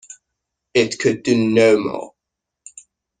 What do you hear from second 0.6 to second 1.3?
It could